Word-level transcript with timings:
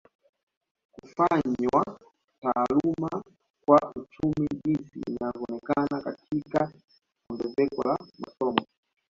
Kufanywa 0.93 1.97
taaluma 2.41 3.23
kwa 3.65 3.93
uchumi 3.95 4.47
jinsi 4.65 4.99
inavyoonekana 5.07 6.01
katika 6.01 6.71
ongezeko 7.29 7.83
la 7.83 7.97
masomo 8.19 8.65